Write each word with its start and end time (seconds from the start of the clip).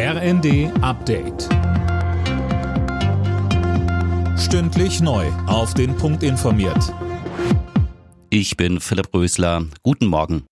RND 0.00 0.70
Update. 0.80 1.48
Stündlich 4.38 5.00
neu. 5.00 5.26
Auf 5.48 5.74
den 5.74 5.96
Punkt 5.96 6.22
informiert. 6.22 6.94
Ich 8.30 8.56
bin 8.56 8.78
Philipp 8.78 9.12
Rösler. 9.12 9.66
Guten 9.82 10.06
Morgen. 10.06 10.44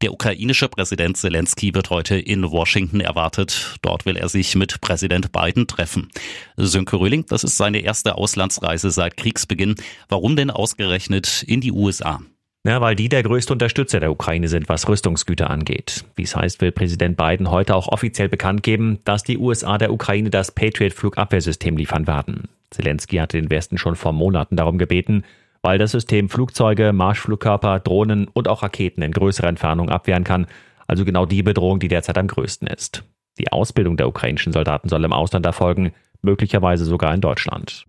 Der 0.00 0.14
ukrainische 0.14 0.70
Präsident 0.70 1.18
Zelensky 1.18 1.74
wird 1.74 1.90
heute 1.90 2.18
in 2.18 2.50
Washington 2.50 3.00
erwartet. 3.00 3.76
Dort 3.82 4.06
will 4.06 4.16
er 4.16 4.30
sich 4.30 4.54
mit 4.54 4.80
Präsident 4.80 5.30
Biden 5.30 5.66
treffen. 5.66 6.08
Sönke 6.56 6.96
Röhling, 6.96 7.26
das 7.26 7.44
ist 7.44 7.58
seine 7.58 7.80
erste 7.80 8.14
Auslandsreise 8.14 8.90
seit 8.90 9.18
Kriegsbeginn. 9.18 9.74
Warum 10.08 10.36
denn 10.36 10.50
ausgerechnet 10.50 11.42
in 11.42 11.60
die 11.60 11.72
USA? 11.72 12.22
Ja, 12.66 12.80
weil 12.80 12.96
die 12.96 13.08
der 13.08 13.22
größte 13.22 13.52
Unterstützer 13.52 14.00
der 14.00 14.10
Ukraine 14.10 14.48
sind, 14.48 14.68
was 14.68 14.88
Rüstungsgüter 14.88 15.50
angeht. 15.50 16.04
Wie 16.16 16.24
es 16.24 16.34
heißt, 16.34 16.60
will 16.60 16.72
Präsident 16.72 17.16
Biden 17.16 17.52
heute 17.52 17.76
auch 17.76 17.86
offiziell 17.86 18.28
bekannt 18.28 18.64
geben, 18.64 18.98
dass 19.04 19.22
die 19.22 19.38
USA 19.38 19.78
der 19.78 19.92
Ukraine 19.92 20.30
das 20.30 20.50
Patriot-Flugabwehrsystem 20.50 21.76
liefern 21.76 22.08
werden. 22.08 22.48
Zelensky 22.70 23.18
hatte 23.18 23.40
den 23.40 23.50
Westen 23.50 23.78
schon 23.78 23.94
vor 23.94 24.12
Monaten 24.12 24.56
darum 24.56 24.78
gebeten, 24.78 25.22
weil 25.62 25.78
das 25.78 25.92
System 25.92 26.28
Flugzeuge, 26.28 26.92
Marschflugkörper, 26.92 27.78
Drohnen 27.78 28.26
und 28.26 28.48
auch 28.48 28.64
Raketen 28.64 29.02
in 29.02 29.12
größerer 29.12 29.46
Entfernung 29.46 29.88
abwehren 29.88 30.24
kann, 30.24 30.48
also 30.88 31.04
genau 31.04 31.24
die 31.24 31.44
Bedrohung, 31.44 31.78
die 31.78 31.88
derzeit 31.88 32.18
am 32.18 32.26
größten 32.26 32.66
ist. 32.66 33.04
Die 33.38 33.52
Ausbildung 33.52 33.96
der 33.96 34.08
ukrainischen 34.08 34.52
Soldaten 34.52 34.88
soll 34.88 35.04
im 35.04 35.12
Ausland 35.12 35.46
erfolgen, 35.46 35.92
möglicherweise 36.20 36.84
sogar 36.84 37.14
in 37.14 37.20
Deutschland. 37.20 37.86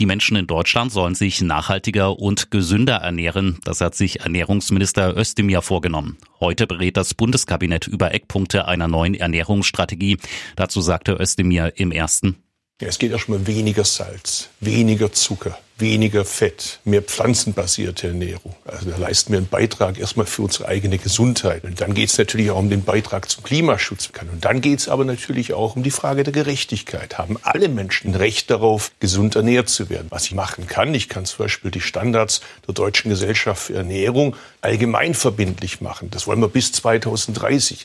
Die 0.00 0.06
Menschen 0.06 0.38
in 0.38 0.46
Deutschland 0.46 0.90
sollen 0.90 1.14
sich 1.14 1.42
nachhaltiger 1.42 2.18
und 2.18 2.50
gesünder 2.50 2.96
ernähren. 2.96 3.58
Das 3.64 3.82
hat 3.82 3.94
sich 3.94 4.20
Ernährungsminister 4.20 5.14
Özdemir 5.14 5.60
vorgenommen. 5.60 6.16
Heute 6.40 6.66
berät 6.66 6.96
das 6.96 7.12
Bundeskabinett 7.12 7.86
über 7.86 8.14
Eckpunkte 8.14 8.66
einer 8.66 8.88
neuen 8.88 9.12
Ernährungsstrategie. 9.12 10.16
Dazu 10.56 10.80
sagte 10.80 11.12
Özdemir 11.20 11.74
im 11.76 11.92
ersten. 11.92 12.36
Ja, 12.80 12.88
es 12.88 12.98
geht 12.98 13.12
erstmal 13.12 13.46
weniger 13.46 13.84
Salz, 13.84 14.48
weniger 14.60 15.12
Zucker, 15.12 15.58
weniger 15.76 16.24
Fett, 16.24 16.80
mehr 16.84 17.02
pflanzenbasierte 17.02 18.08
Ernährung. 18.08 18.54
Also 18.64 18.88
da 18.88 18.96
leisten 18.96 19.32
wir 19.32 19.36
einen 19.36 19.48
Beitrag 19.48 19.98
erstmal 19.98 20.24
für 20.24 20.40
unsere 20.40 20.66
eigene 20.66 20.96
Gesundheit. 20.96 21.64
Und 21.64 21.82
dann 21.82 21.92
geht 21.92 22.08
es 22.08 22.16
natürlich 22.16 22.50
auch 22.50 22.58
um 22.58 22.70
den 22.70 22.82
Beitrag 22.82 23.28
zum 23.28 23.44
Klimaschutz. 23.44 24.10
Und 24.32 24.46
dann 24.46 24.62
geht 24.62 24.78
es 24.78 24.88
aber 24.88 25.04
natürlich 25.04 25.52
auch 25.52 25.76
um 25.76 25.82
die 25.82 25.90
Frage 25.90 26.22
der 26.22 26.32
Gerechtigkeit. 26.32 27.18
Haben 27.18 27.36
alle 27.42 27.68
Menschen 27.68 28.14
Recht 28.14 28.50
darauf, 28.50 28.92
gesund 28.98 29.36
ernährt 29.36 29.68
zu 29.68 29.90
werden? 29.90 30.06
Was 30.08 30.24
ich 30.24 30.32
machen 30.32 30.66
kann, 30.66 30.94
ich 30.94 31.10
kann 31.10 31.26
zum 31.26 31.44
Beispiel 31.44 31.70
die 31.70 31.82
Standards 31.82 32.40
der 32.66 32.72
Deutschen 32.72 33.10
Gesellschaft 33.10 33.64
für 33.64 33.74
Ernährung 33.74 34.36
allgemein 34.62 35.12
verbindlich 35.12 35.82
machen. 35.82 36.08
Das 36.10 36.26
wollen 36.26 36.40
wir 36.40 36.48
bis 36.48 36.72
2030. 36.72 37.84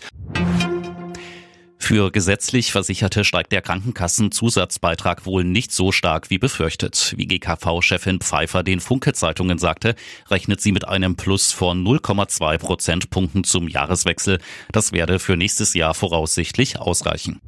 Für 1.87 2.09
gesetzlich 2.09 2.71
Versicherte 2.71 3.23
steigt 3.23 3.51
der 3.51 3.61
Krankenkassenzusatzbeitrag 3.61 5.27
wohl 5.27 5.43
nicht 5.43 5.71
so 5.71 5.91
stark 5.91 6.31
wie 6.31 6.39
befürchtet. 6.39 7.13
Wie 7.15 7.27
GKV-Chefin 7.27 8.21
Pfeiffer 8.21 8.63
den 8.63 8.79
Funke-Zeitungen 8.79 9.59
sagte, 9.59 9.93
rechnet 10.31 10.61
sie 10.61 10.71
mit 10.71 10.87
einem 10.87 11.15
Plus 11.15 11.51
von 11.51 11.85
0,2 11.85 12.57
Prozentpunkten 12.57 13.43
zum 13.43 13.67
Jahreswechsel. 13.67 14.39
Das 14.71 14.93
werde 14.93 15.19
für 15.19 15.37
nächstes 15.37 15.75
Jahr 15.75 15.93
voraussichtlich 15.93 16.79
ausreichen. 16.79 17.39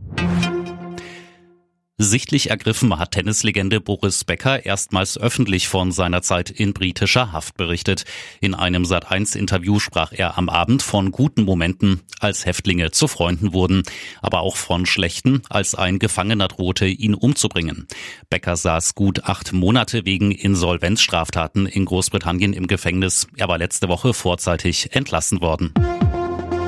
Sichtlich 1.99 2.51
ergriffen 2.51 2.99
hat 2.99 3.13
Tennislegende 3.13 3.81
Boris 3.81 4.23
Becker 4.23 4.63
erstmals 4.67 5.17
öffentlich 5.17 5.67
von 5.67 5.91
seiner 5.91 6.21
Zeit 6.21 6.51
in 6.51 6.73
britischer 6.73 7.31
Haft 7.31 7.57
berichtet. 7.57 8.05
In 8.39 8.53
einem 8.53 8.83
Sat1-Interview 8.83 9.79
sprach 9.79 10.11
er 10.11 10.37
am 10.37 10.47
Abend 10.47 10.83
von 10.83 11.09
guten 11.09 11.41
Momenten, 11.41 12.01
als 12.19 12.45
Häftlinge 12.45 12.91
zu 12.91 13.07
Freunden 13.07 13.51
wurden, 13.51 13.81
aber 14.21 14.41
auch 14.41 14.57
von 14.57 14.85
schlechten, 14.85 15.41
als 15.49 15.73
ein 15.73 15.97
Gefangener 15.97 16.49
drohte, 16.49 16.85
ihn 16.85 17.15
umzubringen. 17.15 17.87
Becker 18.29 18.57
saß 18.57 18.93
gut 18.93 19.23
acht 19.23 19.51
Monate 19.51 20.05
wegen 20.05 20.31
Insolvenzstraftaten 20.31 21.65
in 21.65 21.85
Großbritannien 21.85 22.53
im 22.53 22.67
Gefängnis. 22.67 23.25
Er 23.37 23.47
war 23.47 23.57
letzte 23.57 23.87
Woche 23.89 24.13
vorzeitig 24.13 24.93
entlassen 24.93 25.41
worden. 25.41 25.73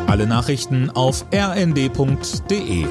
Alle 0.07 0.25
Nachrichten 0.25 0.89
auf 0.89 1.23
rnd.de 1.31 2.87